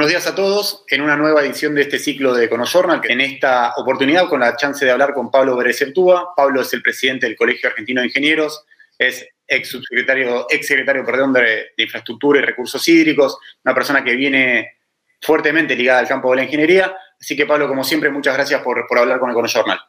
[0.00, 3.02] Buenos días a todos en una nueva edición de este ciclo de Econojournal.
[3.04, 6.32] En esta oportunidad, con la chance de hablar con Pablo Berecertúa.
[6.34, 8.64] Pablo es el presidente del Colegio Argentino de Ingenieros,
[8.96, 14.78] es ex subsecretario, ex secretario perdón, de, Infraestructura y Recursos Hídricos, una persona que viene
[15.20, 16.96] fuertemente ligada al campo de la ingeniería.
[17.20, 19.80] Así que, Pablo, como siempre, muchas gracias por, por hablar con Econojournal.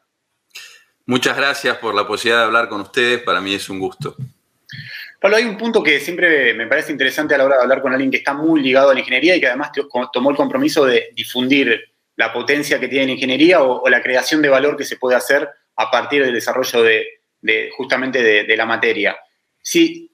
[1.05, 3.21] Muchas gracias por la posibilidad de hablar con ustedes.
[3.21, 4.17] Para mí es un gusto.
[5.21, 7.93] Pablo, hay un punto que siempre me parece interesante a la hora de hablar con
[7.93, 9.69] alguien que está muy ligado a la ingeniería y que además
[10.11, 11.79] tomó el compromiso de difundir
[12.15, 15.47] la potencia que tiene la ingeniería o, la creación de valor que se puede hacer
[15.75, 19.15] a partir del desarrollo de, justamente de, la materia.
[19.61, 20.11] Si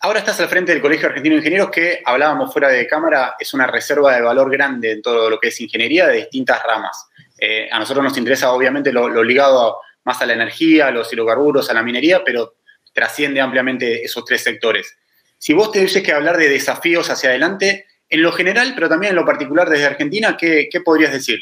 [0.00, 3.54] ahora estás al frente del Colegio Argentino de Ingenieros, que hablábamos fuera de cámara, es
[3.54, 7.06] una reserva de valor grande en todo lo que es ingeniería de distintas ramas.
[7.38, 11.12] Eh, a nosotros nos interesa obviamente lo, lo ligado más a la energía, a los
[11.12, 12.57] hidrocarburos, a la minería, pero
[12.98, 14.98] trasciende ampliamente esos tres sectores.
[15.38, 19.10] Si vos te dices que hablar de desafíos hacia adelante, en lo general, pero también
[19.10, 21.38] en lo particular desde Argentina, ¿qué, podrías decir?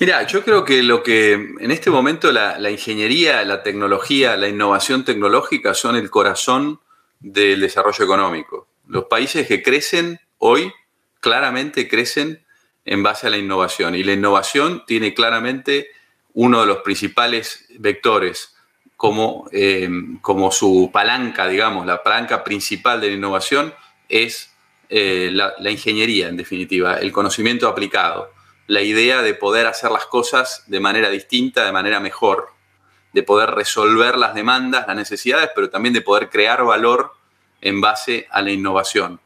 [0.00, 5.04] Mira, yo creo que lo que en este momento la, ingeniería, la tecnología, la innovación
[5.04, 6.80] tecnológica son el corazón
[7.20, 8.66] del desarrollo económico.
[8.88, 10.72] Los países que crecen hoy
[11.20, 12.44] claramente crecen
[12.84, 15.90] en base a la innovación y la innovación tiene claramente
[16.32, 18.53] uno de los principales vectores
[19.04, 19.86] como, eh,
[20.22, 23.74] como su palanca, digamos, la palanca principal de la innovación
[24.08, 24.50] es
[24.88, 28.32] eh, la, ingeniería, en definitiva, el conocimiento aplicado,
[28.66, 32.48] la idea de poder hacer las cosas de manera distinta, de manera mejor,
[33.12, 37.12] de poder resolver las demandas, las necesidades, pero también de poder crear valor
[37.60, 39.20] en base a la innovación.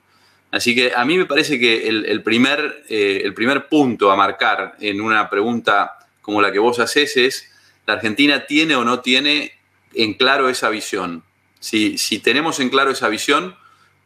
[0.51, 4.75] Así que a mí me parece que el, primer, eh, el primer punto a marcar
[4.81, 7.53] en una pregunta como la que vos haces es,
[7.87, 9.58] ¿la Argentina tiene o no tiene
[9.95, 11.25] en claro esa visión.
[11.61, 13.57] Si, tenemos en claro esa visión,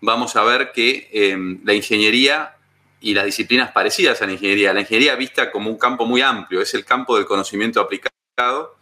[0.00, 2.56] vamos a ver que em, la ingeniería
[3.00, 6.60] y las disciplinas parecidas a la ingeniería, la ingeniería vista como un campo muy amplio,
[6.60, 8.76] es el campo del conocimiento aplicado,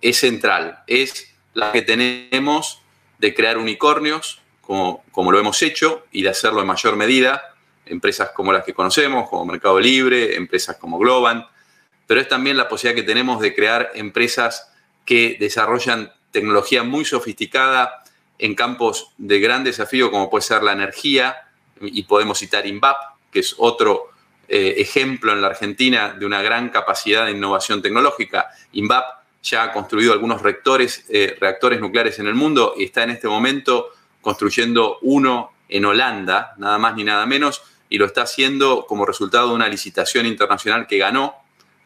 [0.00, 2.82] es central, es la que tenemos
[3.18, 8.30] de crear unicornios, como, como lo hemos hecho, y de hacerlo en mayor medida, empresas
[8.30, 11.46] como las que conocemos, como Mercado Libre, empresas como Globan,
[12.06, 14.72] pero es también la posibilidad que tenemos de crear empresas
[15.04, 18.04] que desarrollan tecnología muy sofisticada
[18.38, 21.46] en campos de gran desafío como puede ser la energía,
[21.80, 22.96] y podemos citar INVAP,
[23.30, 24.10] que es otro
[24.48, 28.48] eh, ejemplo en la Argentina de una gran capacidad de innovación tecnológica.
[28.72, 29.04] INVAP
[29.42, 33.88] ya ha construido algunos eh, reactores nucleares en el mundo y está en este momento
[34.20, 39.48] construyendo uno en Holanda, nada más ni nada menos, y lo está haciendo como resultado
[39.48, 41.34] de una licitación internacional que ganó,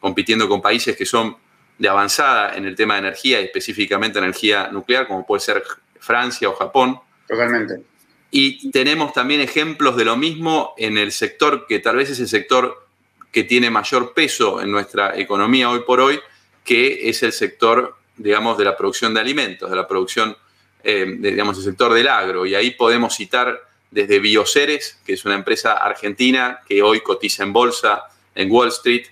[0.00, 1.36] compitiendo con países que son
[1.80, 5.64] de avanzada en el tema de energía, específicamente energía nuclear, como puede ser
[5.98, 7.00] Francia o Japón.
[7.26, 7.82] Totalmente.
[8.30, 12.28] Y tenemos también ejemplos de lo mismo en el sector que tal vez es el
[12.28, 12.86] sector
[13.32, 16.20] que tiene mayor peso en nuestra economía hoy por hoy,
[16.62, 20.36] que es el sector, digamos, de la producción de alimentos, de la producción,
[20.84, 22.44] eh, digamos, el sector del agro.
[22.44, 23.58] Y ahí podemos citar
[23.90, 28.02] desde Bioceres, que es una empresa argentina que hoy cotiza en bolsa
[28.34, 29.06] en Wall Street,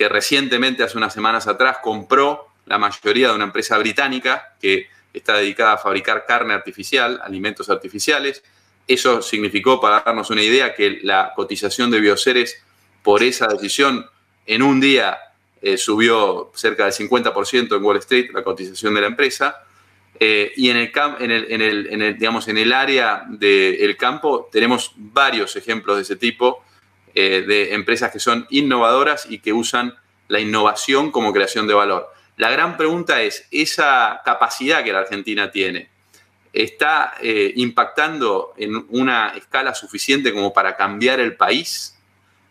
[0.00, 5.36] que recientemente, hace unas semanas atrás, compró la mayoría de una empresa británica que está
[5.36, 8.42] dedicada a fabricar carne artificial, alimentos artificiales.
[8.88, 12.62] Eso significó, para darnos una idea, que la cotización de Bioceres
[13.02, 14.06] por esa decisión
[14.46, 15.18] en un día
[15.60, 19.64] eh, subió cerca del 50% en Wall Street, la cotización de la empresa.
[20.18, 26.16] Eh, y en el, digamos, en el área del campo tenemos varios ejemplos de ese
[26.16, 26.64] tipo
[27.14, 29.94] eh, de empresas que son innovadoras y que usan
[30.28, 32.12] la innovación como creación de valor.
[32.36, 35.90] La gran pregunta es, ¿esa capacidad que la Argentina tiene
[36.52, 41.98] está eh, impactando en una escala suficiente como para cambiar el país?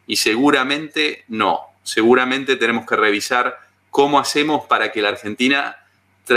[0.05, 1.61] Y seguramente no.
[1.83, 3.57] Seguramente tenemos que revisar
[3.89, 5.77] cómo hacemos para que la Argentina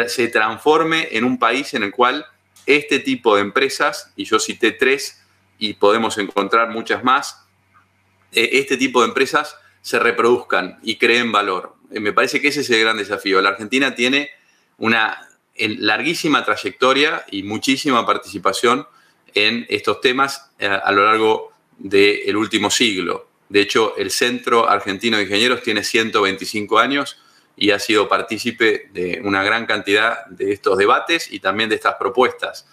[0.06, 2.24] se transforme en un país en el cual
[2.66, 5.22] este tipo de empresas, y yo cité tres
[5.58, 7.41] y podemos encontrar muchas más,
[8.32, 11.74] este tipo de empresas se reproduzcan y creen valor.
[11.90, 13.42] Eh, me parece que ese es el gran desafío.
[13.42, 14.30] La Argentina tiene
[14.78, 18.86] una larguísima trayectoria y muchísima participación
[19.34, 23.28] en estos temas eh, a lo largo del último siglo.
[23.48, 27.18] De hecho, el Centro Argentino de Ingenieros tiene 125 años
[27.54, 31.96] y ha sido partícipe de una gran cantidad de estos debates y también de estas
[31.96, 32.66] propuestas.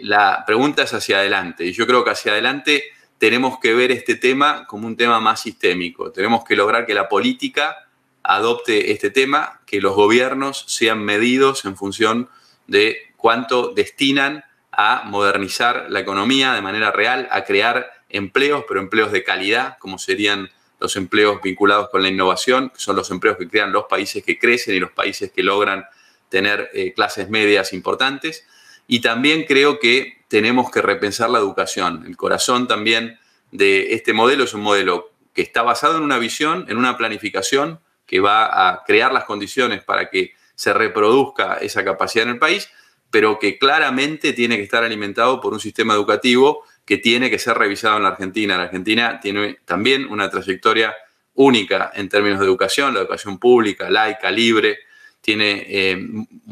[0.00, 2.84] la pregunta es hacia adelante y yo creo que hacia adelante
[3.22, 6.10] tenemos que ver este tema como un tema más sistémico.
[6.10, 7.88] Tenemos que lograr que la política
[8.24, 12.28] adopte este tema, que los gobiernos sean medidos en función
[12.66, 14.42] de cuánto destinan
[14.72, 19.98] a modernizar la economía de manera real, a crear empleos, pero empleos de calidad, como
[19.98, 24.24] serían los empleos vinculados con la innovación, que son los empleos que crean los países
[24.24, 25.84] que crecen y los países que logran
[26.28, 28.48] tener eh, clases medias importantes.
[28.88, 32.04] Y también creo que tenemos que repensar la educación.
[32.06, 33.18] El corazón también
[33.50, 37.80] de este modelo es un modelo que está basado en una visión, en una planificación
[38.06, 42.70] que va a crear las condiciones para que se reproduzca esa capacidad en el país,
[43.10, 47.58] pero que claramente tiene que estar alimentado por un sistema educativo que tiene que ser
[47.58, 48.56] revisado en la Argentina.
[48.56, 50.94] La Argentina tiene también una trayectoria
[51.34, 54.78] única en términos de educación, la educación pública, laica, libre,
[55.22, 56.04] tiene eh,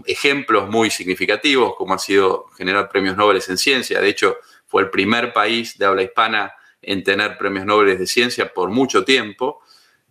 [0.06, 4.00] ejemplos muy significativos, como ha sido generar premios Nobel en ciencia.
[4.00, 8.54] De hecho, fue el primer país de habla hispana en tener premios Nobel de ciencia
[8.54, 9.60] por mucho tiempo.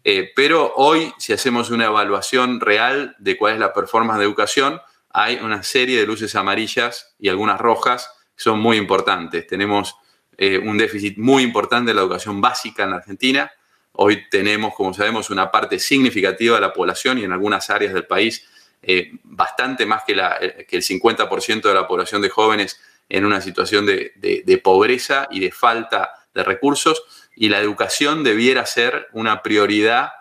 [0.04, 4.82] Eh, pero hoy, si hacemos una evaluación real de cuál es la performance de educación,
[5.10, 9.48] hay una serie de luces amarillas y algunas rojas que son muy importantes.
[9.48, 9.96] Tenemos
[10.38, 13.52] eh, un déficit muy importante de la educación básica en la Argentina.
[14.02, 18.06] Hoy tenemos, como sabemos, una parte significativa de la población y en algunas áreas del
[18.06, 18.48] país
[18.82, 20.14] eh, bastante más que,
[20.68, 22.80] que el 50% de la población de jóvenes
[23.10, 27.04] en una situación de, de pobreza y de falta de recursos.
[27.36, 30.12] Y la educación debiera ser una prioridad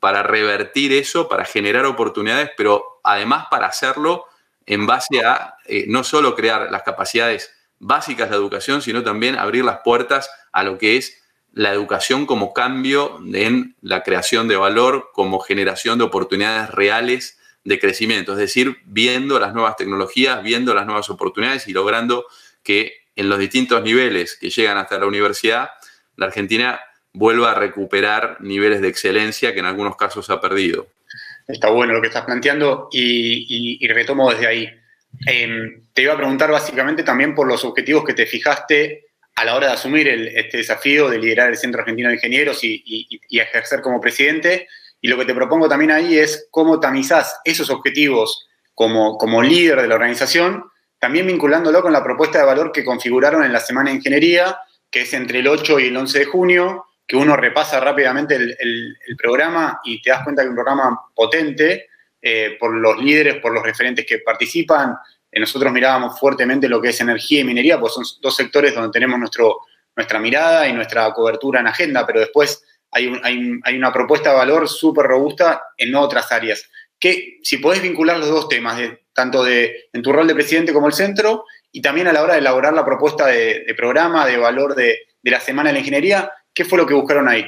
[0.00, 4.26] para revertir eso, para generar oportunidades, pero además para hacerlo
[4.66, 9.64] en base a eh, no solo crear las capacidades básicas de educación, sino también abrir
[9.64, 11.23] las puertas a lo que es
[11.54, 17.78] la educación como cambio en la creación de valor, como generación de oportunidades reales de
[17.78, 22.26] crecimiento, es decir, viendo las nuevas tecnologías, viendo las nuevas oportunidades y logrando
[22.62, 25.70] que en los distintos niveles que llegan hasta la universidad,
[26.16, 26.80] la Argentina
[27.12, 30.88] vuelva a recuperar niveles de excelencia que en algunos casos ha perdido.
[31.46, 34.68] Está bueno lo que estás planteando y, retomo desde ahí.
[35.26, 39.06] Em, te iba a preguntar básicamente también por los objetivos que te fijaste
[39.36, 43.20] a la hora de asumir este desafío de liderar el Centro Argentino de Ingenieros y,
[43.30, 44.68] ejercer como presidente.
[45.00, 49.82] Y lo que te propongo también ahí es cómo tamizás esos objetivos como, como líder
[49.82, 50.64] de la organización
[51.04, 54.56] también vinculándolo con la propuesta de valor que configuraron en la Semana de Ingeniería,
[54.90, 58.96] que es entre el 8 y el 11 de junio, que uno repasa rápidamente el,
[59.18, 61.88] programa y te das cuenta que es un programa potente
[62.22, 64.94] eh, por los líderes, por los referentes que participan.
[65.34, 68.90] Eh, nosotros mirábamos fuertemente lo que es energía y minería, pues son dos sectores donde
[68.90, 69.58] tenemos nuestro,
[69.96, 73.12] nuestra mirada y nuestra cobertura en agenda, pero después hay,
[73.64, 76.70] hay una propuesta de valor súper robusta en otras áreas
[77.04, 78.80] que si podés vincular los dos temas,
[79.12, 82.32] tanto de, en tu rol de presidente como el centro, y también a la hora
[82.32, 86.64] de elaborar la propuesta de, programa, de valor de, la Semana de la Ingeniería, ¿qué
[86.64, 87.44] fue lo que buscaron ahí?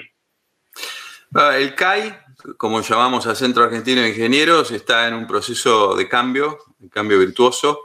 [1.34, 2.14] Ah, el CAI,
[2.58, 7.18] como llamamos al Centro Argentino de Ingenieros, está en un proceso de cambio, un cambio
[7.18, 7.80] virtuoso.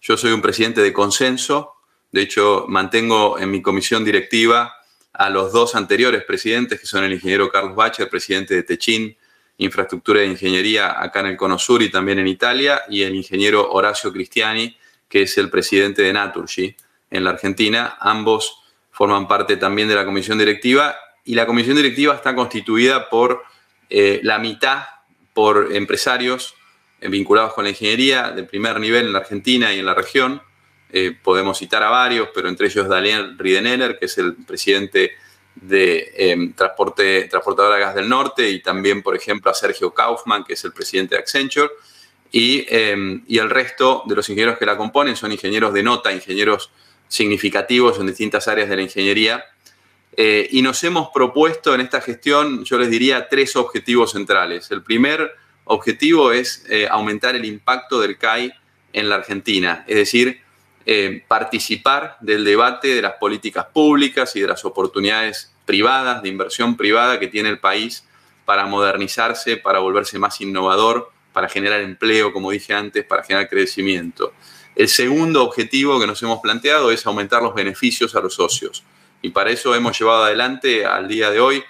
[0.00, 1.74] Yo soy un presidente de consenso,
[2.12, 4.74] de hecho mantengo en mi comisión directiva
[5.12, 9.16] a los dos anteriores presidentes, que son el ingeniero Carlos Bacher, presidente de Techín,
[9.58, 13.70] infraestructura de ingeniería acá en el Cono Sur y también en Italia, y el ingeniero
[13.72, 14.76] Horacio Cristiani,
[15.08, 16.76] que es el presidente de Naturgy
[17.10, 17.96] en la Argentina.
[18.00, 23.42] Ambos forman parte también de la comisión directiva y la comisión directiva está constituida por
[23.88, 24.84] eh, la mitad
[25.32, 26.55] por empresarios
[27.00, 30.42] vinculados con la ingeniería de primer nivel en la Argentina y en la región.
[30.90, 35.12] Eh, podemos citar a varios, pero entre ellos Daniel Riedeneller, que es el presidente
[35.54, 40.52] de eh, transporte, transportadora gas del norte y también, por ejemplo, a Sergio Kaufman, que
[40.52, 41.70] es el presidente de Accenture.
[42.30, 46.12] Y, em, y, el resto de los ingenieros que la componen son ingenieros de nota,
[46.12, 46.70] ingenieros
[47.08, 49.44] significativos en distintas áreas de la ingeniería.
[50.16, 54.70] Eh, y nos hemos propuesto en esta gestión, yo les diría, tres objetivos centrales.
[54.70, 55.34] El primer
[55.66, 58.52] objetivo es eh, aumentar el impacto del CAI
[58.92, 60.40] en la Argentina, es decir,
[60.86, 66.76] eh, participar del debate de las políticas públicas y de las oportunidades privadas, de inversión
[66.76, 68.04] privada que tiene el país
[68.44, 74.32] para modernizarse, para volverse más innovador, para generar empleo, como dije antes, para generar crecimiento.
[74.76, 78.84] El segundo objetivo que nos hemos planteado es aumentar los beneficios a los socios.
[79.22, 81.64] Y para eso hemos llevado adelante al día de hoy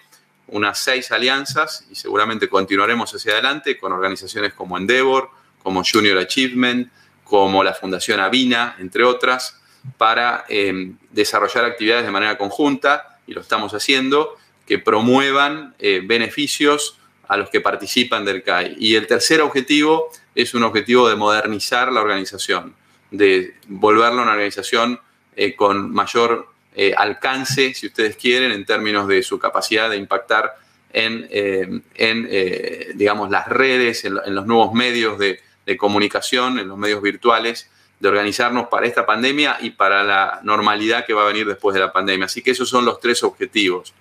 [0.48, 5.30] unas seis alianzas y seguramente continuaremos hacia adelante con organizaciones como Endeavor,
[5.62, 6.90] como Junior Achievement,
[7.24, 9.60] como la Fundación Avina, entre otras,
[9.98, 14.36] para eh, desarrollar actividades de manera conjunta, y lo estamos haciendo,
[14.66, 16.98] que promuevan eh, beneficios
[17.28, 18.76] a los que participan del CAI.
[18.78, 22.74] Y el tercer objetivo es un objetivo de modernizar la organización,
[23.10, 25.00] de volverla una organización
[25.34, 26.48] eh, con mayor
[26.96, 30.54] alcance, si ustedes quieren, en términos de su capacidad de impactar
[30.92, 31.82] en,
[32.94, 37.68] digamos, las redes, en los nuevos medios de, de comunicación en los medios virtuales
[37.98, 41.80] de organizarnos para esta pandemia y para la normalidad que va a venir después de
[41.80, 42.26] la pandemia.
[42.26, 43.92] Así que esos son los tres objetivos.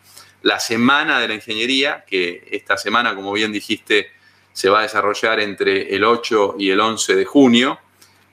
[0.43, 4.11] La semana de la ingeniería, que esta semana, como bien dijiste,
[4.53, 7.79] se va a desarrollar entre el 8 y el 11 de junio,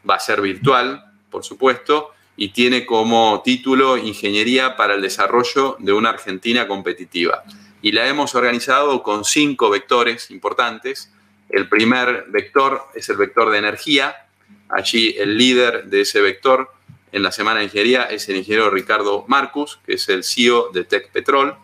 [0.08, 5.92] va a ser virtual, por supuesto, y tiene como título Ingeniería para el Desarrollo de
[5.92, 7.44] una Argentina Competitiva.
[7.82, 11.12] Y la hemos organizado con cinco vectores importantes.
[11.48, 14.16] El primer vector es el vector de energía,
[14.72, 16.72] Allí el líder de ese vector
[17.12, 20.84] en la Semana de Ingeniería es el ingeniero Ricardo Marcus, que es el CEO de
[20.84, 21.54] Tech Petrol,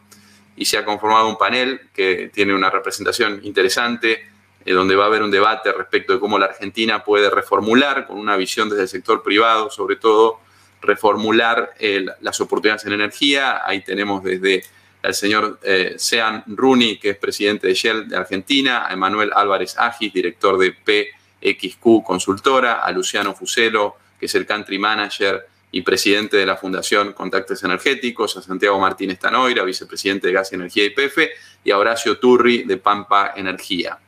[0.56, 4.28] y se ha conformado un panel que tiene una representación interesante,
[4.66, 8.18] eh, donde va a haber un debate respecto de cómo la Argentina puede reformular, con
[8.18, 10.40] una visión desde el sector privado, sobre todo,
[10.80, 13.62] reformular eh, las oportunidades en energía.
[13.64, 14.64] Ahí tenemos desde
[15.02, 19.76] el señor eh, Sean Rooney, que es presidente de Shell de Argentina, a Emanuel Álvarez
[19.78, 21.08] Agis, director de P
[21.40, 27.12] XQ Consultora, a Luciano Fuselo, que es el Country Manager y presidente de la Fundación
[27.12, 30.84] Contactos Energéticos, a Santiago Martínez Tanoira, vicepresidente de Gas y Energía
[31.64, 33.98] y a Horacio Turri de Pampa Energía.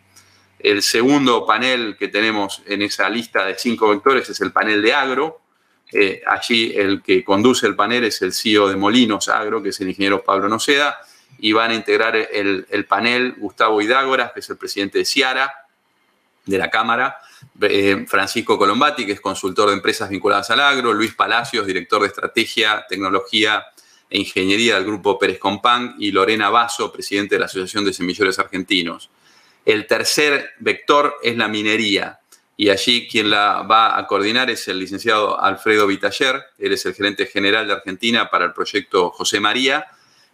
[0.58, 4.92] El segundo panel que tenemos en esa lista de cinco vectores es el panel de
[4.92, 5.40] agro.
[5.92, 9.80] Eh, allí el que conduce el panel es el CEO de Molinos Agro, que es
[9.80, 10.98] el ingeniero Pablo Noceda,
[11.38, 15.52] y van a integrar el, el panel Gustavo Hidágoras, que es el presidente de Ciara,
[16.44, 17.18] de la Cámara,
[17.62, 22.08] eh, Francisco Colombati, que es consultor de empresas vinculadas al agro, Luis Palacios, director de
[22.08, 23.66] estrategia, tecnología
[24.08, 28.38] e ingeniería del grupo Pérez Compán, y Lorena Basso, presidente de la Asociación de Semilleros
[28.38, 29.10] Argentinos.
[29.64, 32.19] El tercer vector es la minería,
[32.60, 36.92] y allí quien la va a coordinar es el licenciado Alfredo Vitaller, él es el
[36.92, 39.86] gerente general de Argentina para el proyecto José María,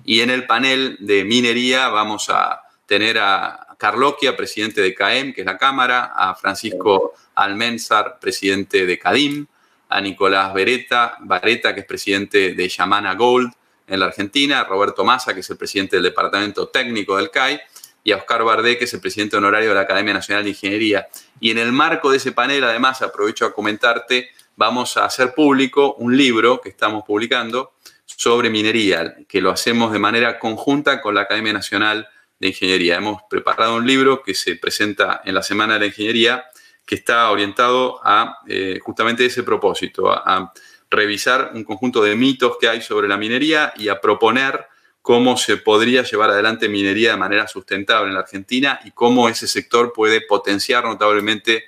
[0.04, 5.42] y en el panel de minería vamos a tener a Carloquia, presidente de CAEM, que
[5.42, 9.46] es la Cámara, a Francisco Almenzar, presidente de CADIM,
[9.88, 13.52] a Nicolás Beretta, Bareta, que es presidente de Yamana Gold
[13.86, 17.60] en la Argentina, a Roberto Massa, que es el presidente del Departamento Técnico del CAI,
[18.02, 21.08] y a Oscar Bardé, que es el presidente honorario de la Academia Nacional de Ingeniería.
[21.40, 25.94] Y en el marco de ese panel, además, aprovecho a comentarte, vamos a hacer público
[25.94, 27.74] un libro que estamos publicando
[28.04, 32.96] sobre minería, que lo hacemos de manera conjunta con la Academia Nacional de Ingeniería.
[32.96, 36.44] Hemos preparado un libro que se presenta en la Semana de la Ingeniería
[36.86, 40.52] que está orientado a eh, justamente ese propósito, a,
[40.88, 44.66] revisar un conjunto de mitos que hay sobre la minería y a proponer
[45.06, 49.46] cómo se podría llevar adelante minería de manera sustentable en la Argentina y cómo ese
[49.46, 51.62] sector puede potenciar notablemente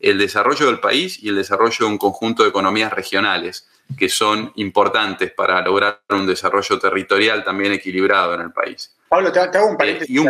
[0.00, 4.50] el desarrollo del país y el desarrollo de un conjunto de economías regionales que son
[4.56, 8.92] importantes para lograr un desarrollo territorial también equilibrado en el país.
[9.08, 10.18] Pablo, te, hago un paréntesis.
[10.18, 10.26] ahí,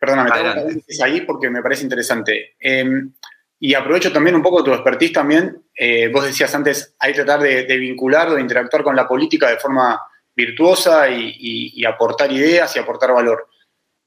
[0.00, 2.54] perdóname, te hago un paréntesis ahí porque me parece interesante.
[2.58, 3.12] Em,
[3.60, 5.62] y aprovecho también un poco tu expertise también.
[5.78, 9.50] Eh, vos decías antes, hay que tratar de, vincular o de interactuar con la política
[9.50, 10.00] de forma
[10.34, 13.48] virtuosa y, aportar ideas y aportar valor.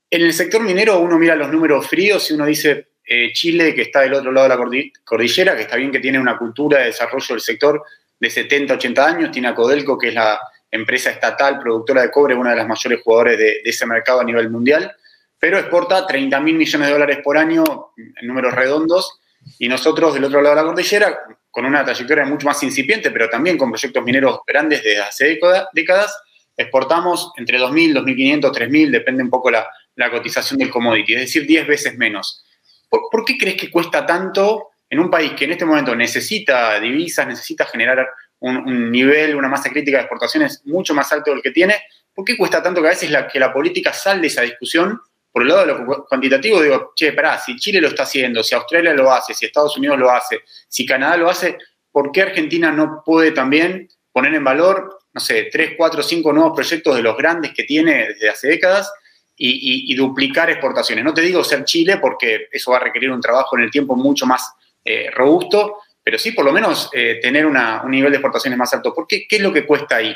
[0.10, 3.84] En el sector minero uno mira los números fríos y uno dice eh, Chile, que
[3.84, 6.86] está del otro lado de la cordillera, que está bien que tiene una cultura de
[6.86, 7.84] desarrollo del sector
[8.20, 10.40] de 70, 80 años, tiene a Codelco, que es la,
[10.72, 14.50] empresa estatal productora de cobre, una de las mayores jugadores de, ese mercado a nivel
[14.50, 14.96] mundial,
[15.40, 17.64] pero exporta 30 mil millones de dólares por año
[17.96, 19.20] en números redondos
[19.60, 21.20] y nosotros del otro lado de la cordillera,
[21.58, 25.40] con una trayectoria mucho más incipiente, pero también con proyectos mineros grandes desde hace
[25.74, 26.16] décadas,
[26.56, 31.48] exportamos entre 2.000, 2.500, 3.000, depende un poco la, la cotización del commodity, es decir,
[31.48, 32.46] 10 veces menos.
[32.88, 36.80] ¿Por, ¿Por, qué crees que cuesta tanto en un país que en este momento necesita
[36.80, 41.50] divisas, necesita generar un, nivel, una masa crítica de exportaciones mucho más alto del que
[41.50, 41.82] tiene,
[42.14, 45.02] ¿por qué cuesta tanto que a veces la, que la política sale de esa discusión?
[45.38, 48.56] Por el lado de lo cuantitativo, digo, che, pará, si Chile lo está haciendo, si
[48.56, 51.60] Australia lo hace, si Estados Unidos lo hace, si Canadá lo hace,
[51.92, 56.54] ¿por qué Argentina no puede también poner en valor, no sé, tres, cuatro, cinco nuevos
[56.56, 58.92] proyectos de los grandes que tiene desde hace décadas
[59.36, 61.06] y, duplicar exportaciones?
[61.06, 63.96] No te digo ser Chile porque eso va a requerir un trabajo en el tiempo
[63.96, 68.58] mucho más eh, robusto, pero sí por lo menos eh, tener un nivel de exportaciones
[68.58, 68.92] más alto.
[68.92, 69.28] ¿Por qué?
[69.28, 70.16] ¿Qué es lo que cuesta ahí?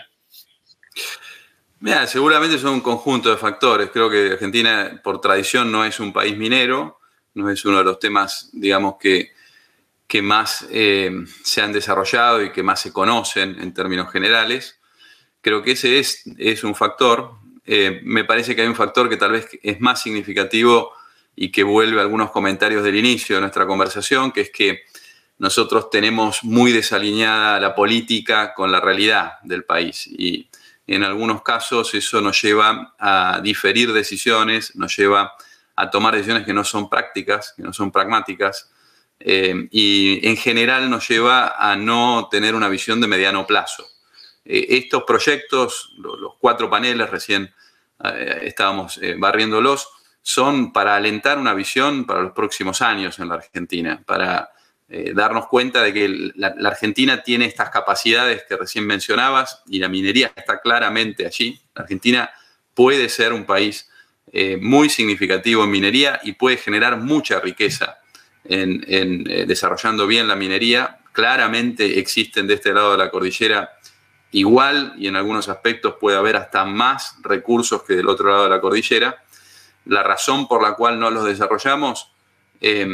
[1.82, 3.90] Mira, seguramente son un conjunto de factores.
[3.92, 7.00] Creo que Argentina, por tradición, no es un país minero,
[7.34, 9.32] no es uno de los temas, digamos, que,
[10.06, 11.12] que más eh,
[11.44, 14.80] se han desarrollado y que más se conocen en términos generales.
[15.42, 17.32] Creo que ese es, es un factor.
[17.66, 20.92] Eh, me parece que hay un factor que tal vez es más significativo
[21.36, 24.84] y que vuelve a algunos comentarios del inicio de nuestra conversación, que es que
[25.40, 30.48] nosotros tenemos muy desalineada la política con la realidad del país y
[30.96, 35.34] en algunos casos eso nos lleva a diferir decisiones, nos lleva
[35.76, 38.70] a tomar decisiones que no son prácticas, que no son pragmáticas.
[39.24, 43.86] eh, y en general nos lleva a no tener una visión de mediano plazo.
[44.44, 47.54] Eh, estos proyectos, los, cuatro paneles, recién
[48.04, 49.88] eh, estábamos barriéndolos,
[50.24, 54.50] son para alentar una visión para los próximos años en la Argentina, para
[55.14, 60.34] darnos cuenta de que la, Argentina tiene estas capacidades que recién mencionabas y la minería
[60.36, 61.62] está claramente allí.
[61.74, 62.30] La Argentina
[62.74, 63.90] puede ser un país
[64.60, 68.02] muy significativo en minería y puede generar mucha riqueza
[68.46, 68.84] en,
[69.30, 71.00] eh, desarrollando bien la minería.
[71.12, 73.72] Claramente existen de este lado de la cordillera
[74.32, 78.50] igual y en algunos aspectos puede haber hasta más recursos que del otro lado de
[78.50, 79.24] la cordillera.
[79.86, 82.12] La razón por la cual no los desarrollamos
[82.62, 82.88] eh,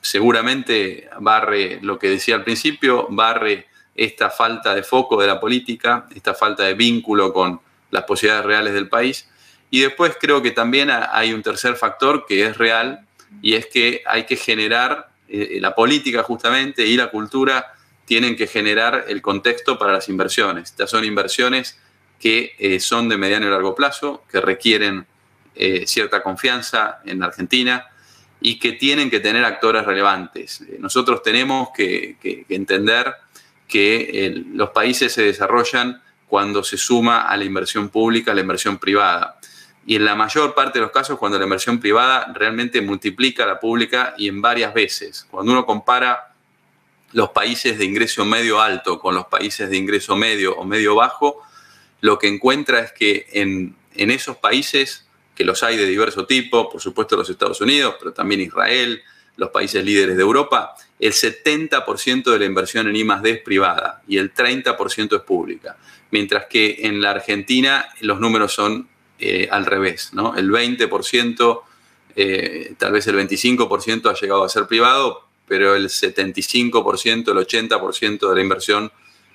[0.00, 6.06] seguramente barre lo que decía al principio, barre esta falta de foco de la política,
[6.14, 9.28] esta falta de vínculo con las posibilidades reales del país.
[9.70, 13.06] Y después creo que también hay un tercer factor que es real,
[13.42, 18.46] y es que hay que generar, eh, la política justamente y la cultura tienen que
[18.46, 20.70] generar el contexto para las inversiones.
[20.70, 21.78] Estas son inversiones
[22.18, 25.06] que eh, son de mediano y largo plazo, que requieren
[25.54, 27.86] eh, cierta confianza en Argentina
[28.40, 30.62] y que tienen que tener actores relevantes.
[30.78, 32.16] nosotros tenemos que,
[32.48, 33.14] entender
[33.68, 38.78] que los países se desarrollan cuando se suma a la inversión pública, a la inversión
[38.78, 39.38] privada
[39.86, 43.58] y en la mayor parte de los casos cuando la inversión privada realmente multiplica la
[43.58, 45.26] pública y en varias veces.
[45.30, 46.34] Cuando uno compara
[47.12, 51.42] los países de ingreso medio alto con los países de ingreso medio o medio bajo,
[52.00, 55.09] lo que encuentra es que en esos países,
[55.40, 59.00] que los hay de diverso tipo, por supuesto los Estados Unidos, pero también Israel,
[59.38, 64.18] los países líderes de Europa, el 70% de la inversión en I+D es privada y
[64.18, 65.78] el 30% es pública.
[66.10, 68.86] Mientras que en la Argentina los números son
[69.18, 70.36] eh, al revés, ¿no?
[70.36, 71.62] El 20%,
[72.16, 78.28] eh, tal vez el 25% ha llegado a ser privado, pero el 75%, el 80%
[78.28, 78.92] de la inversión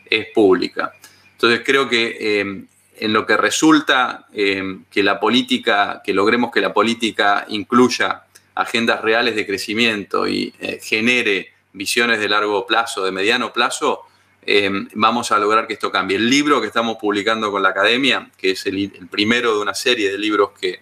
[0.08, 0.94] es pública.
[1.32, 2.66] Entonces creo que eh,
[2.98, 8.24] en lo que resulta que la política, que logremos que la política incluya
[8.56, 14.06] agendas reales de crecimiento y genere visiones de largo plazo, de mediano plazo,
[14.48, 16.18] eh, vamos a lograr que esto cambie.
[16.18, 20.12] El libro que estamos publicando con la academia, que es el, primero de una serie
[20.12, 20.82] de libros que,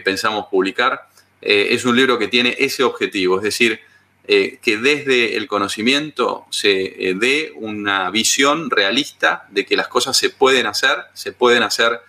[0.00, 1.08] pensamos publicar,
[1.42, 3.80] eh, es un libro que tiene ese objetivo, es decir,
[4.32, 10.30] eh, que desde el conocimiento se dé una visión realista de que las cosas se
[10.30, 12.00] pueden hacer, se pueden hacer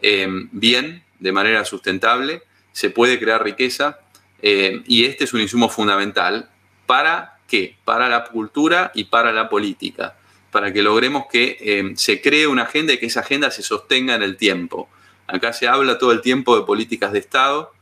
[0.00, 3.98] bien, de manera sustentable, se puede crear riqueza
[4.40, 6.48] y este es un insumo fundamental
[6.86, 7.76] para qué?
[7.84, 10.16] Para la cultura y para la política
[10.50, 14.14] para que logremos que eh, se cree una agenda y que esa agenda se sostenga
[14.14, 14.88] en el tiempo.
[15.26, 17.72] Acá se habla todo el tiempo de políticas de Estado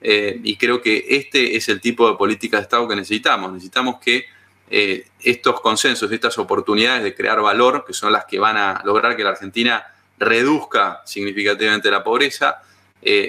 [0.00, 3.52] eh, y creo que este es el tipo de políticas de Estado que necesitamos.
[3.52, 4.26] Necesitamos que
[4.70, 9.16] eh, estos consensos, estas oportunidades de crear valor, que son las que van a lograr
[9.16, 9.86] que la Argentina
[10.18, 12.62] reduzca significativamente la pobreza,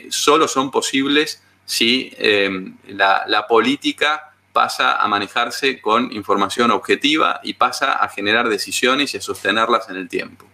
[0.09, 2.11] solo son posibles si
[2.87, 4.27] la, política
[4.57, 9.97] pasa a manejarse con información objetiva y pasa a generar decisiones y a sostenerlas en
[9.97, 10.47] el tiempo.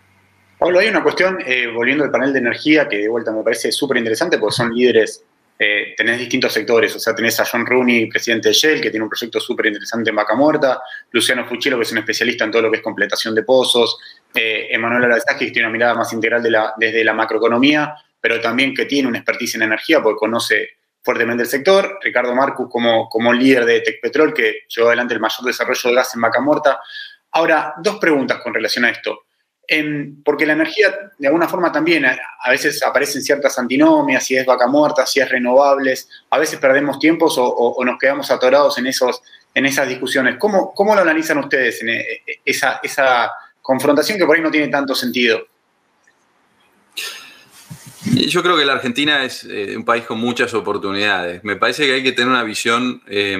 [0.59, 3.71] Pablo, hay una cuestión, eh, volviendo al panel de energía, que de vuelta me parece
[3.71, 5.23] súper interesante porque son líderes,
[5.65, 9.05] eh, tenés distintos sectores, o sea, tenés a John Rooney, presidente de Shell, que tiene
[9.05, 12.63] un proyecto súper interesante en Vaca Muerta, Luciano Fuchilo, que es un especialista en todo
[12.63, 13.97] lo que es completación de pozos,
[14.35, 16.43] eh, Emanuel Arazaki, que tiene una mirada más integral
[16.77, 20.69] desde la macroeconomía, pero también que tiene una expertise en energía porque conoce
[21.01, 25.45] fuertemente el sector, Ricardo Marcus como, como líder de Tecpetrol, que llevó adelante el mayor
[25.45, 26.79] desarrollo de gas en Vaca Muerta.
[27.31, 29.27] Ahora, dos preguntas con relación a esto.
[30.23, 34.67] Porque la energía, de alguna forma también, a, veces aparecen ciertas antinomias, si es vaca
[34.67, 39.21] muerta, si es renovables, a veces perdemos tiempos o, nos quedamos atorados en, esos,
[39.53, 40.35] en esas discusiones.
[40.37, 44.67] ¿Cómo, ¿Cómo lo analizan ustedes en eh, esa, esa confrontación que por ahí no tiene
[44.67, 45.47] tanto sentido?
[48.05, 51.41] Yo creo que la Argentina es eh, un país con muchas oportunidades.
[51.43, 53.39] Me parece que hay que tener una visión eh,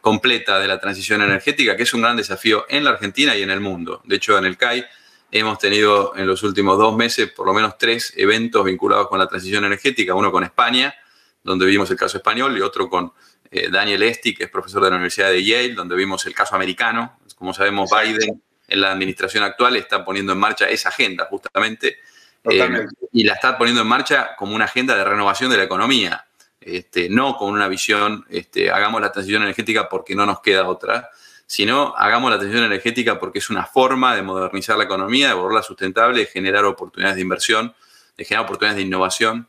[0.00, 3.50] completa de la transición energética, que es un gran desafío en la Argentina y en
[3.50, 4.02] el mundo.
[4.04, 4.86] De hecho, en el CAI
[5.30, 9.26] hemos tenido en los últimos dos meses por lo menos tres eventos vinculados con la
[9.26, 10.94] transición energética, uno con España,
[11.42, 13.12] donde vimos el caso español, y otro con
[13.50, 16.54] eh, Daniel Esti, que es profesor de la Universidad de Yale, donde vimos el caso
[16.54, 17.18] americano.
[17.36, 21.98] Como sabemos, Biden en la administración actual está poniendo en marcha esa agenda justamente
[22.44, 26.26] eh, y la está poniendo en marcha como una agenda de renovación de la economía,
[26.60, 31.10] este, no con una visión, este, hagamos la transición energética porque no nos queda otra,
[31.50, 35.64] sino hagamos la transición energética porque es una forma de modernizar la economía, de volverla
[35.64, 37.74] sustentable, de generar oportunidades de inversión,
[38.16, 39.48] de generar oportunidades de innovación.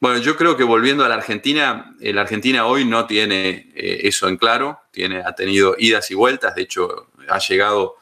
[0.00, 4.00] Bueno, yo creo que volviendo a la Argentina, eh, la Argentina hoy no tiene eh,
[4.02, 7.94] eso en claro, tiene, ha tenido idas y vueltas, de hecho ha llegado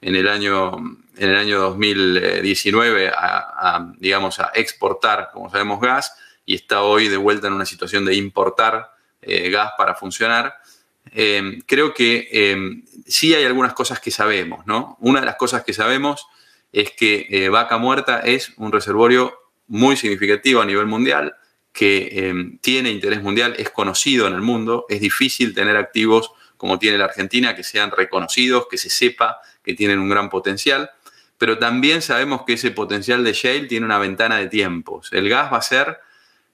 [0.00, 0.70] en el año,
[1.16, 6.14] en el año 2019 a, digamos, a exportar, como sabemos, gas
[6.46, 10.54] y está hoy de vuelta en una situación de importar eh, gas para funcionar.
[11.66, 14.96] Creo que sí hay algunas cosas que sabemos, ¿no?
[15.00, 16.26] Una de las cosas que sabemos
[16.72, 19.34] es que Vaca Muerta es un reservorio
[19.66, 21.34] muy significativo a nivel mundial,
[21.72, 26.78] que em, tiene interés mundial, es conocido en el mundo, es difícil tener activos como
[26.78, 30.90] tiene la Argentina, que sean reconocidos, que se sepa que tienen un gran potencial,
[31.38, 35.08] pero también sabemos que ese potencial de shale tiene una ventana de tiempos.
[35.12, 35.98] El gas va a ser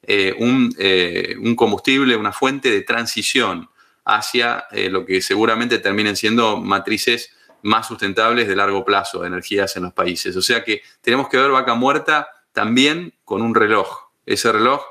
[0.03, 0.35] eh,
[0.79, 3.69] eh, un, combustible, una fuente de transición
[4.09, 7.31] hacia eh, lo que seguramente terminen siendo matrices
[7.63, 10.35] más sustentables de largo plazo de energías en los países.
[10.35, 14.09] O sea que tenemos que ver vaca muerta también con un reloj.
[14.25, 14.83] Ese reloj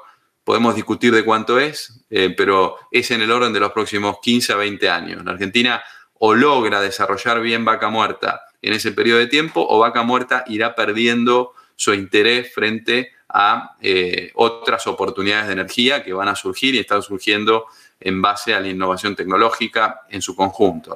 [0.44, 4.54] podemos discutir de cuánto es, eh, pero es en el orden de los próximos 15
[4.54, 5.26] a 20 años.
[5.26, 5.82] La Argentina
[6.14, 10.76] o logra desarrollar bien vaca muerta en ese periodo de tiempo o vaca muerta irá
[10.76, 16.80] perdiendo su interés frente a eh, otras oportunidades de energía que van a surgir y
[16.80, 17.66] están surgiendo
[18.00, 20.94] en base a la innovación tecnológica en su conjunto.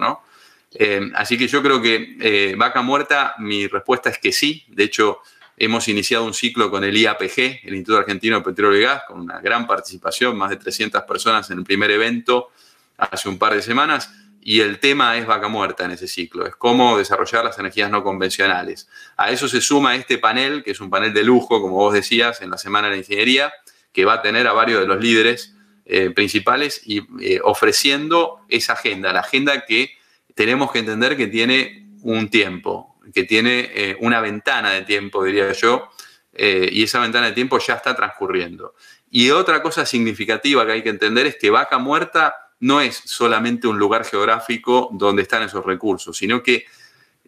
[0.73, 4.65] Eh, así que yo creo que vaca muerta, mi respuesta es que sí.
[4.69, 5.19] De hecho,
[5.63, 9.19] Hemos iniciado un ciclo con el IAPG, el Instituto Argentino de Petróleo y Gas, con
[9.19, 12.49] una gran participación, más de 300 personas en el primer evento
[12.97, 14.11] hace un par de semanas.
[14.41, 18.03] Y el tema es vaca muerta en ese ciclo, es cómo desarrollar las energías no
[18.03, 18.89] convencionales.
[19.17, 22.41] A eso se suma este panel, que es un panel de lujo, como vos decías,
[22.41, 23.53] en la Semana de la Ingeniería,
[23.93, 28.73] que va a tener a varios de los líderes eh, principales y eh, ofreciendo esa
[28.73, 29.97] agenda, la agenda que
[30.35, 35.51] tenemos que entender que tiene un tiempo, que tiene eh, una ventana de tiempo, diría
[35.53, 35.89] yo,
[36.33, 38.73] y esa ventana de tiempo ya está transcurriendo.
[39.09, 43.67] Y otra cosa significativa que hay que entender es que Vaca Muerta no es solamente
[43.67, 46.65] un lugar geográfico donde están esos recursos, sino que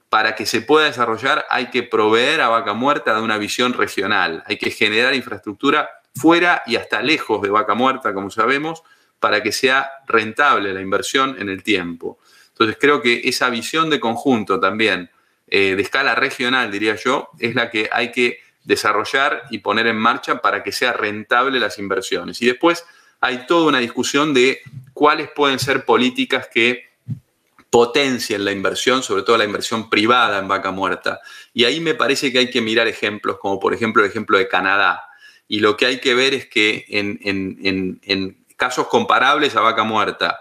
[0.07, 4.43] para que se pueda desarrollar hay que proveer a Vaca Muerta de una visión regional,
[4.45, 8.83] hay que generar infraestructura fuera y hasta lejos de Vaca Muerta, como sabemos,
[9.19, 12.19] para que sea rentable la inversión en el tiempo.
[12.49, 15.09] Entonces creo que esa visión de conjunto también
[15.47, 19.97] eh, de escala regional, diría yo, es la que hay que desarrollar y poner en
[19.97, 22.41] marcha para que sea rentable las inversiones.
[22.41, 22.85] Y después
[23.19, 24.61] hay toda una discusión de
[24.93, 26.93] cuáles pueden ser políticas que
[27.69, 31.19] potencien la inversión, sobre todo la inversión privada en vaca muerta.
[31.53, 34.47] Y ahí me parece que hay que mirar ejemplos, como por ejemplo el ejemplo de
[34.47, 35.07] Canadá.
[35.47, 40.39] Y lo que hay que ver es que en, casos comparables a vaca muerta,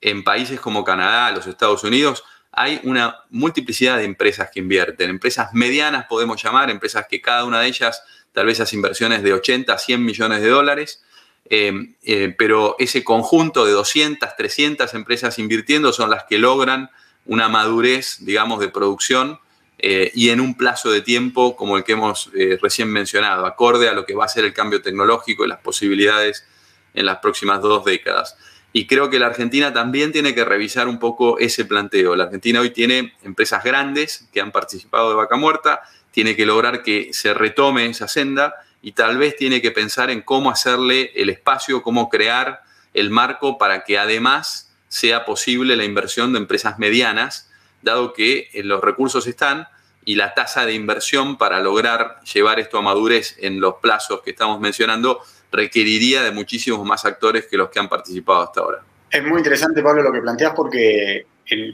[0.00, 5.52] en países como Canadá, los Estados Unidos, hay una multiplicidad de empresas que invierten, empresas
[5.54, 9.72] medianas podemos llamar, empresas que cada una de ellas tal vez hace inversiones de 80
[9.72, 11.02] a 100 millones de dólares,
[11.50, 16.90] eh, eh, pero ese conjunto de 200, 300 empresas invirtiendo son las que logran
[17.26, 19.40] una madurez, digamos, de producción
[19.78, 23.92] eh, y en un plazo de tiempo como el que hemos recién mencionado, acorde a
[23.92, 26.46] lo que va a ser el cambio tecnológico y las posibilidades
[26.94, 28.36] en las próximas dos décadas.
[28.76, 32.16] Y creo que la Argentina también tiene que revisar un poco ese planteo.
[32.16, 36.82] La Argentina hoy tiene empresas grandes que han participado de vaca muerta, tiene que lograr
[36.82, 41.30] que se retome esa senda y tal vez tiene que pensar en cómo hacerle el
[41.30, 42.62] espacio, cómo crear
[42.94, 47.50] el marco para que además sea posible la inversión de empresas medianas,
[47.84, 49.68] dado que eh, los recursos están
[50.04, 54.30] y la tasa de inversión para lograr llevar esto a madurez en los plazos que
[54.30, 55.20] estamos mencionando
[55.50, 58.82] requeriría de muchísimos más actores que los que han participado hasta ahora.
[59.10, 61.26] Es muy interesante, Pablo, lo que planteas porque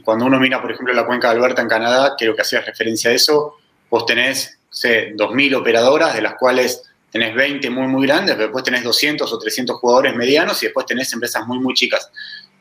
[0.03, 3.09] cuando uno mira, por ejemplo, la cuenca de Alberta en Canadá, creo que hacías referencia
[3.09, 3.55] a eso,
[3.89, 8.63] vos tenés, sé, 2.000 operadoras, de las cuales tenés 20 muy, muy grandes, pero después
[8.63, 12.11] tenés 200 o 300 jugadores medianos y después tenés empresas muy, muy chicas.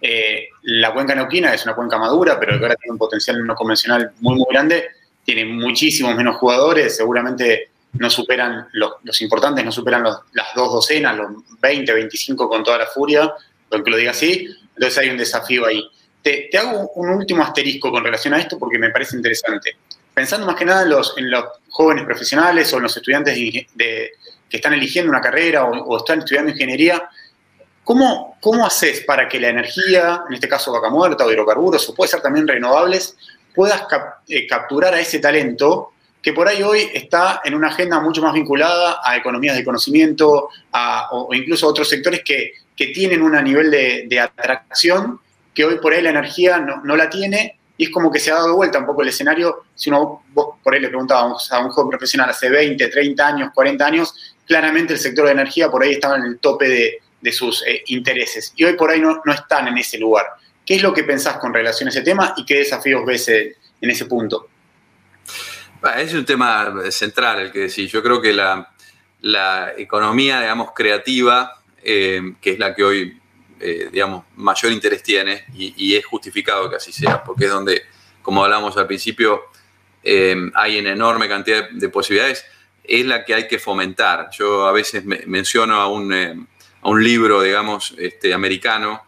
[0.01, 3.55] Eh, la cuenca neuquina es una cuenca madura, pero que ahora tiene un potencial no
[3.55, 4.89] convencional muy, muy grande,
[5.25, 11.31] tiene muchísimos menos jugadores, seguramente no superan, los, importantes no superan las dos docenas, los
[11.61, 13.33] 20, 25 con toda la furia,
[13.71, 15.89] aunque lo diga así, entonces hay un desafío ahí.
[16.23, 19.77] Te, hago un último asterisco con relación a esto porque me parece interesante.
[20.13, 24.13] Pensando más que nada en los, en los jóvenes profesionales o en los estudiantes de,
[24.49, 27.09] que están eligiendo una carrera o, están estudiando ingeniería,
[27.91, 31.95] ¿cómo, ¿cómo haces para que la energía, en este caso vaca muerta o hidrocarburos, o
[31.97, 33.17] puede ser también renovables,
[33.53, 33.83] puedas
[34.29, 35.91] eh, capturar a ese talento
[36.23, 40.51] que por ahí hoy está en una agenda mucho más vinculada a economías de conocimiento
[41.11, 42.53] o, incluso a otros sectores que,
[42.95, 45.19] tienen un nivel de, atracción
[45.53, 48.37] que hoy por ahí la energía no, la tiene y es como que se ha
[48.37, 49.65] dado vuelta un poco el escenario.
[49.75, 53.51] Si uno, vos por ahí le preguntábamos a un joven profesional hace 20, 30 años,
[53.53, 54.15] 40 años,
[54.47, 56.99] claramente el sector de energía por ahí estaba en el tope de,
[57.33, 60.27] sus eh, intereses y hoy por ahí no, no están en ese lugar.
[60.65, 63.91] ¿Qué es lo que pensás con relación a ese tema y qué desafíos ves en
[63.91, 64.49] ese punto?
[65.97, 67.91] Es un tema central el que decís.
[67.91, 73.19] Yo creo que la, economía, digamos, creativa, eh, que es la que hoy,
[73.59, 77.83] eh, digamos, mayor interés tiene, y, es justificado que así sea, porque es donde,
[78.23, 79.45] como hablamos al principio,
[80.03, 82.45] eh, hay una enorme cantidad de, posibilidades,
[82.85, 84.29] es la que hay que fomentar.
[84.33, 86.47] Yo a veces menciono a un,
[86.83, 89.03] a un libro, digamos, este, americano,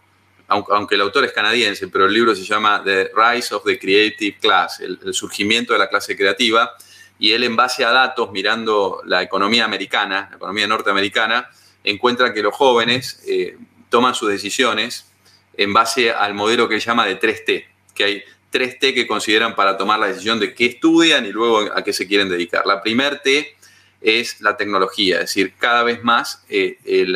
[0.48, 4.36] aunque el autor es canadiense, pero el libro se llama The Rise of the Creative
[4.38, 6.72] Class, el, surgimiento de la clase creativa,
[7.18, 11.48] y él en base a datos, mirando la economía americana, la economía norteamericana,
[11.84, 13.56] encuentra que los jóvenes eh,
[13.88, 15.10] toman sus decisiones
[15.56, 19.76] en base al modelo que él llama de 3T, que hay 3T que consideran para
[19.76, 22.66] tomar la decisión de qué estudian y luego a qué se quieren dedicar.
[22.66, 23.56] La primer T
[24.02, 27.06] es la tecnología, es decir, cada vez más eh, eh,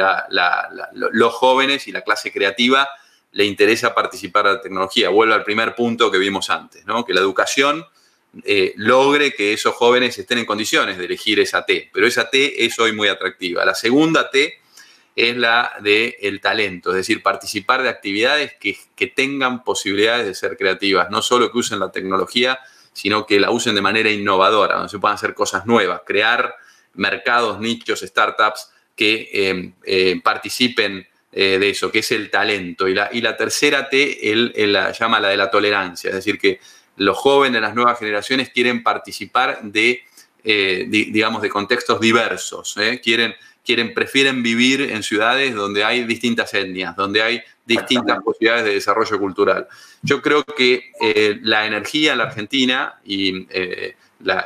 [0.92, 2.88] los jóvenes y la clase creativa
[3.33, 5.11] le interesa participar de la tecnología.
[5.11, 7.05] Vuelvo al primer punto que vimos antes, ¿no?
[7.05, 7.85] que la educación
[8.44, 12.64] eh, logre que esos jóvenes estén en condiciones de elegir esa T, pero esa T
[12.64, 13.64] es hoy muy atractiva.
[13.64, 14.61] La segunda T
[15.14, 20.35] es la del el talento, es decir, participar de actividades que, que tengan posibilidades de
[20.35, 22.59] ser creativas, no solo que usen la tecnología,
[22.92, 26.55] sino que la usen de manera innovadora, donde se puedan hacer cosas nuevas, crear
[26.96, 32.88] mercados, nichos, startups que eh, eh, participen eh, de eso, que es el talento.
[32.88, 36.38] Y la, y la tercera T, él, la llama la de la tolerancia, es decir,
[36.38, 36.61] que
[36.96, 40.00] los jóvenes, las nuevas generaciones quieren participar de,
[40.42, 46.96] eh, digamos, de contextos diversos, quieren, quieren, prefieren vivir en ciudades donde hay distintas etnias,
[46.96, 49.68] donde hay distintas posibilidades de desarrollo cultural.
[50.00, 50.92] Yo creo que
[51.42, 53.46] la energía en la Argentina y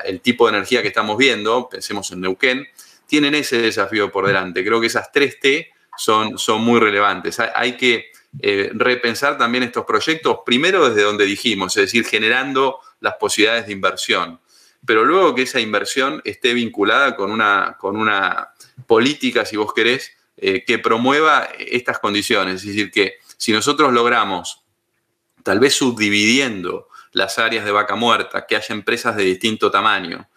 [0.05, 2.67] el tipo de energía que estamos viendo, pensemos en Neuquén,
[3.07, 4.65] tienen ese desafío por delante.
[4.65, 7.39] Creo que esas tres T son, son muy relevantes.
[7.41, 13.15] Hay, que eh, repensar también estos proyectos, primero desde donde dijimos, es decir, generando las
[13.15, 14.41] posibilidades de inversión,
[14.87, 18.51] pero luego que esa inversión esté vinculada con una, con una
[18.87, 22.57] política, si vos querés, eh, que promueva estas condiciones.
[22.57, 24.63] Es decir, que si nosotros logramos,
[25.43, 30.29] tal vez subdividiendo las áreas de vaca muerta, que haya empresas de distinto tamaño,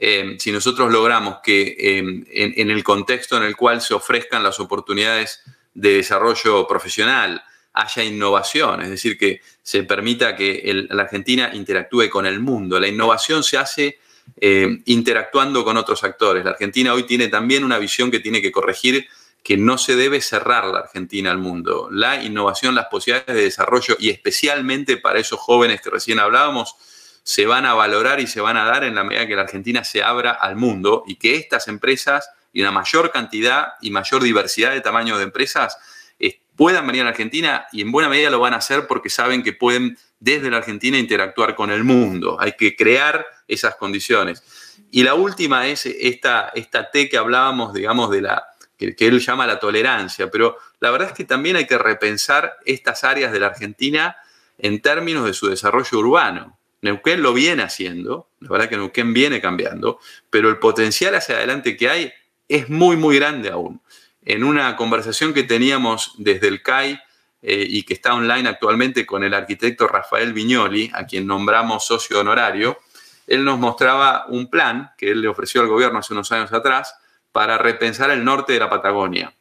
[0.00, 4.60] eh, si nosotros logramos que eh, en, el contexto en el cual se ofrezcan las
[4.60, 5.42] oportunidades
[5.74, 12.26] de desarrollo profesional, haya innovación, es decir, que se permita que la Argentina interactúe con
[12.26, 12.78] el mundo.
[12.78, 13.98] La innovación se hace
[14.40, 16.44] eh, interactuando con otros actores.
[16.44, 19.08] La Argentina hoy tiene también una visión que tiene que corregir
[19.42, 21.88] que no se debe cerrar la Argentina al mundo.
[21.90, 26.74] La innovación, las posibilidades de desarrollo y especialmente para esos jóvenes que recién hablábamos,
[27.22, 29.84] se van a valorar y se van a dar en la medida que la Argentina
[29.84, 34.72] se abra al mundo y que estas empresas y una mayor cantidad y mayor diversidad
[34.72, 35.76] de tamaños de empresas
[36.18, 39.10] eh, puedan venir a la Argentina y en buena medida lo van a hacer porque
[39.10, 42.38] saben que pueden desde la Argentina interactuar con el mundo.
[42.40, 44.42] Hay que crear esas condiciones.
[44.90, 48.42] Y la última es esta, esta T que hablábamos, digamos, de la,
[48.78, 53.04] que, él llama la tolerancia, pero la verdad es que también hay que repensar estas
[53.04, 54.16] áreas de la Argentina
[54.56, 56.58] en términos de su desarrollo urbano.
[56.80, 59.98] Neuquén lo viene haciendo, la verdad que Neuquén viene cambiando,
[60.30, 62.12] pero el potencial hacia adelante que hay
[62.46, 63.82] es muy, muy grande aún.
[64.24, 67.00] En una conversación que teníamos desde el CAI
[67.42, 72.20] eh, y que está online actualmente con el arquitecto Rafael Viñoli, a quien nombramos socio
[72.20, 72.78] honorario,
[73.26, 76.94] él nos mostraba un plan que él le ofreció al gobierno hace unos años atrás
[77.38, 79.32] para repensar el norte de la Patagonia.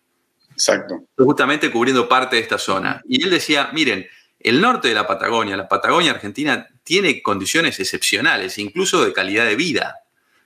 [0.52, 1.06] Exacto.
[1.18, 3.02] Justamente cubriendo parte de esta zona.
[3.10, 4.06] Y él decía, miren,
[4.40, 9.56] el norte de la Patagonia, la Patagonia Argentina, tiene condiciones excepcionales, incluso de calidad de
[9.56, 9.96] vida.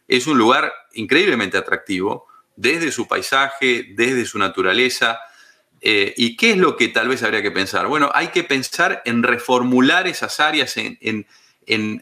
[0.08, 5.20] Es un lugar increíblemente atractivo, desde su paisaje, desde su naturaleza.
[5.82, 7.88] Eh, ¿Y qué es lo que tal vez habría que pensar?
[7.88, 11.28] Bueno, hay que pensar en reformular esas áreas, en,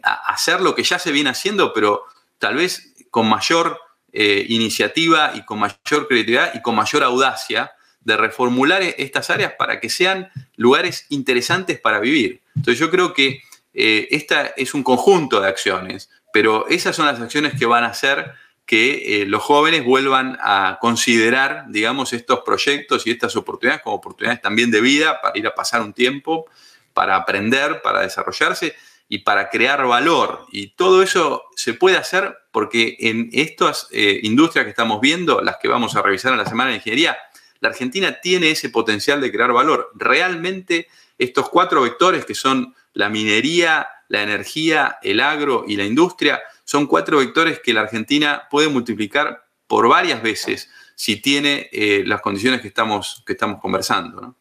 [0.04, 2.04] hacer lo que ya se viene haciendo, pero
[2.38, 3.80] tal vez con mayor
[4.14, 9.80] eh, iniciativa y con mayor creatividad y con mayor audacia, de reformular estas áreas para
[9.80, 12.42] que sean lugares interesantes para vivir.
[12.56, 13.42] Entonces yo creo que
[13.74, 17.88] eh, esta es un conjunto de acciones, pero esas son las acciones que van a
[17.88, 18.34] hacer
[18.66, 24.42] que eh, los jóvenes vuelvan a considerar, digamos, estos proyectos y estas oportunidades como oportunidades
[24.42, 26.46] también de vida para ir a pasar un tiempo,
[26.94, 28.76] para aprender, para desarrollarse
[29.10, 30.46] y para crear valor.
[30.52, 35.58] Y todo eso se puede hacer porque en estas eh, industrias que estamos viendo, las
[35.58, 37.18] que vamos a revisar en la Semana de Ingeniería,
[37.60, 39.92] la Argentina tiene ese potencial de crear valor.
[39.96, 46.42] Realmente estos cuatro vectores que son la minería, la energía, el agro y la industria,
[46.64, 52.22] son cuatro vectores que la Argentina puede multiplicar por varias veces si tiene eh, las
[52.22, 54.36] condiciones que estamos, que estamos conversando.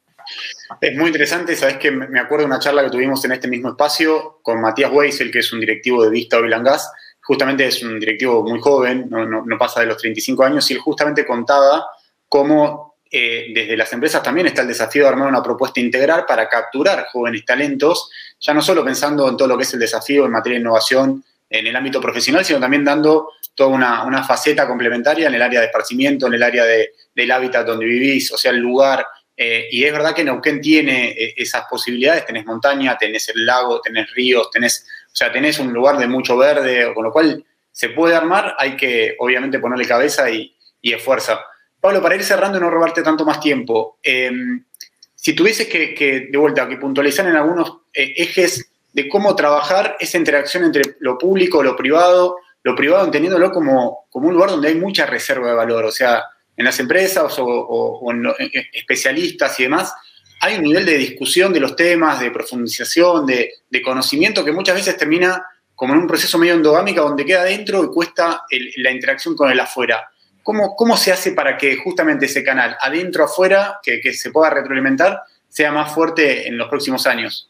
[0.81, 3.71] Es muy interesante, sabes que me acuerdo de una charla que tuvimos en este mismo
[3.71, 6.91] espacio con Matías Weisel, que es un directivo de Vista Oil Gas.
[7.23, 11.27] Justamente es un directivo muy joven, no, pasa de los 35 años, y él justamente
[11.27, 11.87] contaba
[12.29, 16.49] cómo eh, desde las empresas también está el desafío de armar una propuesta integral para
[16.49, 18.11] capturar jóvenes talentos,
[18.41, 21.25] ya no solo pensando en todo lo que es el desafío en materia de innovación
[21.51, 25.67] en el ámbito profesional, sino también dando toda una, faceta complementaria en el área de
[25.67, 29.05] esparcimiento, en el área del hábitat donde vivís, o sea, el lugar.
[29.41, 33.81] Eh, y es verdad que Neuquén tiene eh, esas posibilidades, tenés montaña, tenés el lago,
[33.81, 37.91] tenés ríos, tenés, o sea, tenés un lugar de mucho verde, con lo cual se
[37.91, 41.39] puede armar, hay que obviamente ponerle cabeza y, y esfuerzo.
[41.81, 44.65] Pablo, para ir cerrando y no robarte tanto más tiempo, em,
[45.15, 50.19] si tuvieses que, de vuelta, que puntualizar en algunos eh, ejes de cómo trabajar esa
[50.19, 54.75] interacción entre lo público, lo privado, lo privado entendiéndolo como, como un lugar donde hay
[54.75, 56.25] mucha reserva de valor, o sea,
[56.59, 58.25] en las empresas o, en
[58.73, 59.95] especialistas y demás,
[60.41, 64.97] hay un nivel de discusión de los temas, de profundización, de, conocimiento que muchas veces
[64.97, 68.43] termina como en un proceso medio endogámico donde queda dentro y cuesta
[68.79, 70.11] la interacción con el afuera.
[70.43, 75.71] ¿Cómo, se hace para que justamente ese canal, adentro, afuera, que, se pueda retroalimentar, sea
[75.71, 77.49] más fuerte en los próximos años?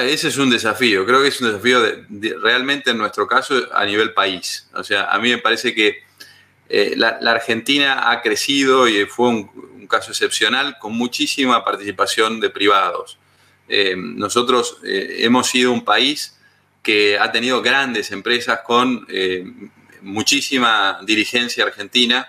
[0.00, 1.80] Ese es un desafío, creo que es un desafío
[2.42, 4.68] realmente en nuestro caso a nivel país.
[4.74, 6.07] O sea, a mí me parece que
[6.68, 13.18] eh, la, Argentina ha crecido y fue un, caso excepcional con muchísima participación de privados.
[13.68, 16.38] Eh, nosotros eh, hemos sido un país
[16.82, 19.06] que ha tenido grandes empresas con
[20.02, 22.28] muchísima dirigencia argentina,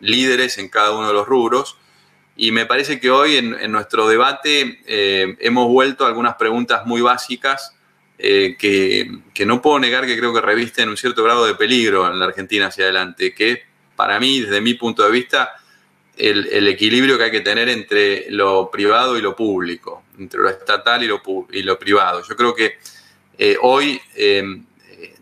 [0.00, 1.76] líderes en cada uno de los rubros.
[2.36, 4.80] Y me parece que hoy en, nuestro debate
[5.38, 7.76] hemos vuelto a algunas preguntas muy básicas
[8.18, 12.18] eh, que, no puedo negar que creo que revisten un cierto grado de peligro en
[12.18, 13.64] la Argentina hacia adelante, que
[13.96, 15.56] para mí, desde mi punto de vista,
[16.16, 21.02] el, equilibrio que hay que tener entre lo privado y lo público, entre lo estatal
[21.02, 22.22] y lo, privado.
[22.26, 22.78] Yo creo que
[23.38, 24.00] eh, hoy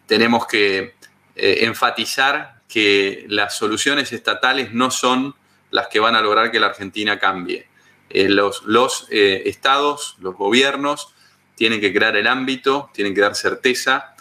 [0.06, 0.94] tenemos que
[1.34, 5.34] eh, enfatizar que las soluciones estatales no son
[5.70, 7.66] las que van a lograr que la Argentina cambie.
[8.10, 11.14] Eh, los, estados, los gobiernos,
[11.56, 14.13] tienen que crear el ámbito, tienen que dar certeza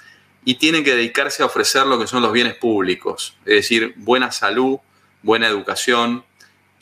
[0.46, 4.32] y tienen que dedicarse a ofrecer lo que son los bienes públicos, es decir, buena
[4.32, 4.80] salud,
[5.22, 6.24] buena educación,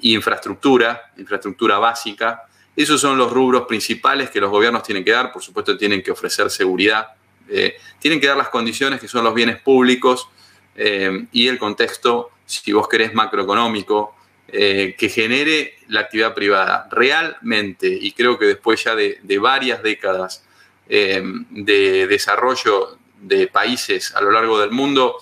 [0.02, 2.44] infraestructura, infraestructura básica.
[2.76, 5.32] Esos son los rubros principales que los gobiernos tienen que dar.
[5.32, 7.08] Por supuesto, tienen que ofrecer seguridad,
[7.48, 10.28] eh, tienen que dar las condiciones que son los bienes públicos
[10.76, 14.16] eh, y el contexto, si vos querés, macroeconómico,
[14.48, 16.88] eh, que genere la actividad privada.
[16.92, 20.46] Realmente, y creo que después ya de, varias décadas
[20.88, 25.16] de desarrollo de países a lo largo del mundo,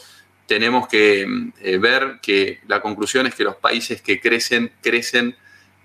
[0.48, 1.28] tenemos que
[1.80, 5.36] ver que la conclusión es que los países que crecen, crecen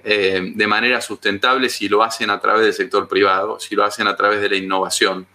[0.03, 4.17] de manera sustentable si lo hacen a través del sector privado, si lo hacen a
[4.17, 5.27] través de la innovación.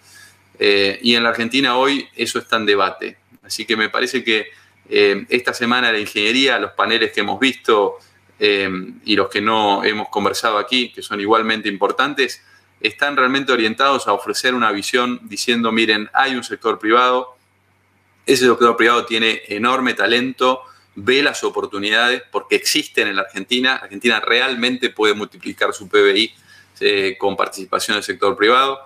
[0.59, 3.17] Eh, y en la Argentina hoy eso está en debate.
[3.43, 4.47] Así que me parece que
[4.89, 7.97] eh, esta semana la ingeniería, los paneles que hemos visto
[8.37, 8.69] eh,
[9.05, 12.43] y los que no hemos conversado aquí, que son igualmente importantes,
[12.81, 17.35] están realmente orientados a ofrecer una visión diciendo, miren, hay un sector privado,
[18.25, 20.61] ese sector privado tiene enorme talento,
[20.95, 23.75] ve las oportunidades porque existen en la Argentina.
[23.75, 26.33] Argentina realmente puede multiplicar su PBI
[27.17, 28.79] con participación del sector privado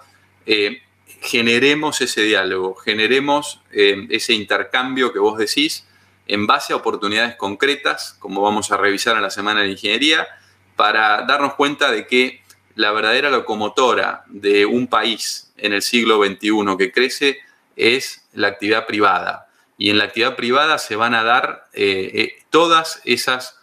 [1.24, 5.88] generemos ese diálogo, generemos eh, ese intercambio que vos decís
[6.28, 10.28] en base a oportunidades concretas, como vamos a revisar en la Semana de Ingeniería,
[10.76, 12.43] para darnos cuenta de que
[12.76, 17.40] la verdadera locomotora de un país en el siglo XXI que crece
[17.76, 19.48] es la actividad privada.
[19.78, 23.60] Y en la actividad privada se van a dar eh, eh, todas esas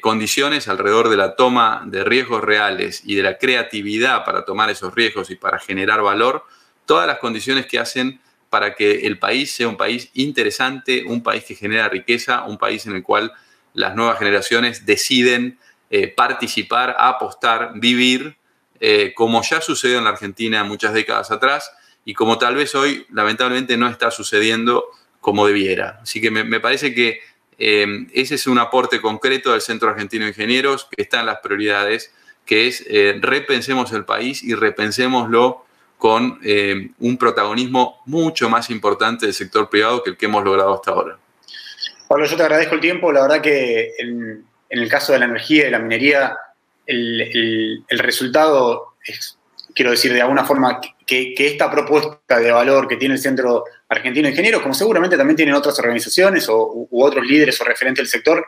[0.00, 4.94] condiciones alrededor de la toma de riesgos reales y de la creatividad para tomar esos
[4.94, 6.44] riesgos y para generar valor
[6.86, 8.20] todas las condiciones que hacen
[8.54, 12.86] para que el país sea un país interesante, un país que genera riqueza, un país
[12.86, 13.32] en el cual
[13.72, 15.58] las nuevas generaciones deciden
[15.90, 18.36] eh, participar, apostar, vivir,
[18.86, 21.70] eh, como ya sucedió en la Argentina muchas décadas atrás
[22.04, 24.84] y como tal vez hoy lamentablemente no está sucediendo
[25.20, 26.00] como debiera.
[26.02, 27.20] Así que me, parece que
[27.58, 31.38] eh, ese es un aporte concreto del Centro Argentino de Ingenieros que está en las
[31.38, 32.12] prioridades,
[32.44, 32.84] que es
[33.22, 35.64] repensemos el país y repensémoslo
[36.04, 40.74] con eh, un protagonismo mucho más importante del sector privado que el que hemos logrado
[40.74, 41.16] hasta ahora.
[42.08, 43.10] Pablo, yo te agradezco el tiempo.
[43.10, 46.36] La verdad que en, el caso de la energía y la minería,
[46.86, 49.38] el, resultado es,
[49.74, 54.26] quiero decir, de alguna forma, que, esta propuesta de valor que tiene el Centro Argentino
[54.26, 58.08] de Ingenieros, como seguramente también tienen otras organizaciones o, u otros líderes o referentes del
[58.08, 58.46] sector,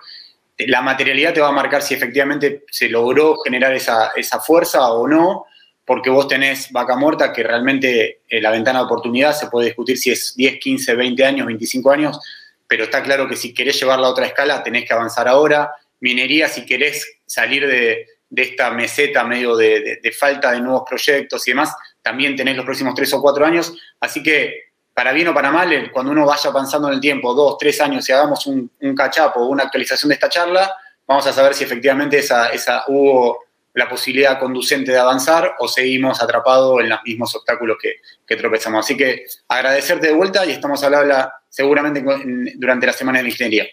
[0.59, 5.07] la materialidad te va a marcar si efectivamente se logró generar esa, esa fuerza o
[5.07, 5.45] no,
[5.85, 9.99] porque vos tenés vaca muerta que realmente eh, la ventana de oportunidad se puede discutir
[9.99, 12.19] si es 10, 15, 20 años, 25 años,
[12.67, 15.71] pero está claro que si querés llevarla a otra escala tenés que avanzar ahora.
[16.01, 21.75] Minería, si querés salir de, esta meseta medio de, falta de nuevos proyectos y demás,
[22.03, 23.73] también tenés los próximos tres o cuatro años.
[24.01, 27.59] Así que, para bien o para mal, cuando uno vaya avanzando en el tiempo, dos,
[27.59, 30.75] tres años, y hagamos un, cachapo o una actualización de esta charla,
[31.07, 33.47] vamos a saber si efectivamente esa, esa hubo
[33.77, 38.85] la posibilidad conducente de avanzar o seguimos atrapados en los mismos obstáculos que, tropezamos.
[38.85, 42.03] Así que agradecerte de vuelta y estamos a habla seguramente
[42.57, 43.67] durante la semana de ingeniería.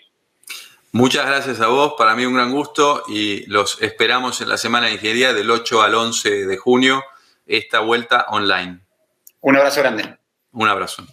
[0.95, 4.85] Muchas gracias a vos, para mí un gran gusto y los esperamos en la semana
[4.85, 7.03] de ingeniería del 8 al 11 de junio,
[7.47, 8.79] esta vuelta online.
[9.41, 10.19] Un abrazo grande.
[10.51, 11.03] Un abrazo.